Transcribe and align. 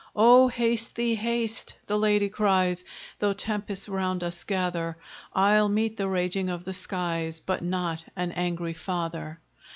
"O 0.15 0.47
haste 0.47 0.95
thee, 0.95 1.13
haste!" 1.13 1.75
the 1.85 1.95
lady 1.95 2.27
cries, 2.27 2.83
"Though 3.19 3.33
tempests 3.33 3.87
round 3.87 4.23
us 4.23 4.43
gather, 4.45 4.97
I'll 5.31 5.69
meet 5.69 5.95
the 5.95 6.07
raging 6.07 6.49
of 6.49 6.65
the 6.65 6.73
skies, 6.73 7.39
But 7.39 7.61
not 7.61 8.03
an 8.15 8.31
angry 8.31 8.73
father." 8.73 9.39